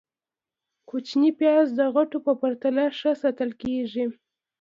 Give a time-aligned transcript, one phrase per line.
[0.89, 4.05] -کوچني پیاز د غټو په پرتله ښه ساتل کېږي.